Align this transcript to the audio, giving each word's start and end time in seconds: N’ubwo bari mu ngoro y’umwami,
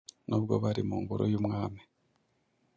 N’ubwo 0.27 0.53
bari 0.63 0.81
mu 0.89 0.97
ngoro 1.03 1.23
y’umwami, 1.31 1.81